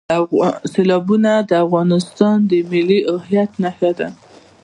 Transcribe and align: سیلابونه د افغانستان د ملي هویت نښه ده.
سیلابونه 0.71 1.31
د 1.49 1.51
افغانستان 1.65 2.35
د 2.49 2.51
ملي 2.71 2.99
هویت 3.13 3.51
نښه 3.63 3.91
ده. 3.99 4.07